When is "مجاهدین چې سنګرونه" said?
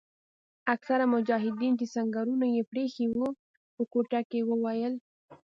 1.15-2.45